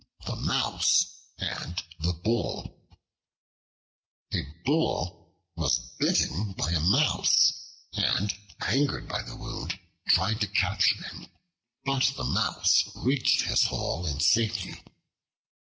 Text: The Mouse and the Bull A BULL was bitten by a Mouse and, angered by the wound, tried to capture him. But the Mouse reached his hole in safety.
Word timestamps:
The 0.25 0.35
Mouse 0.35 1.05
and 1.37 1.79
the 1.99 2.13
Bull 2.13 2.75
A 4.33 4.41
BULL 4.65 5.31
was 5.55 5.77
bitten 5.99 6.53
by 6.53 6.71
a 6.71 6.79
Mouse 6.79 7.53
and, 7.93 8.33
angered 8.61 9.07
by 9.07 9.21
the 9.21 9.35
wound, 9.35 9.77
tried 10.07 10.41
to 10.41 10.47
capture 10.47 11.03
him. 11.03 11.27
But 11.85 12.13
the 12.17 12.23
Mouse 12.23 12.89
reached 12.95 13.43
his 13.43 13.65
hole 13.65 14.07
in 14.07 14.19
safety. 14.21 14.83